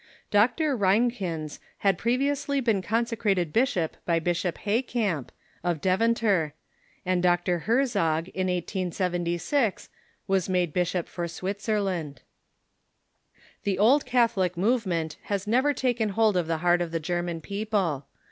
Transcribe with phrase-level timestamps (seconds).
[0.31, 0.75] Dr.
[0.75, 5.29] Reinkens had previously been consecrated bishop by Bishop Heykamp,
[5.63, 6.55] of Deventer;
[7.05, 7.59] and Dr.
[7.69, 9.89] Herzog, in 1876,
[10.27, 12.23] was made bishop for Switzerland.
[13.61, 18.07] The Old Catholic movement has never taken hold of the heart of the German people.